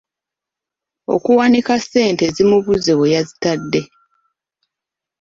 [1.15, 3.81] Okuwanika ssente zimubuze we yazitadde.